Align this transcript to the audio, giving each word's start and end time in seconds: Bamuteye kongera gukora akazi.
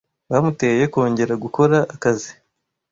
Bamuteye 0.31 0.83
kongera 0.93 1.33
gukora 1.43 1.77
akazi. 1.95 2.31